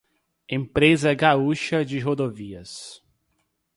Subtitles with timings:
[0.49, 3.03] Empresa Gaúcha de Rodovias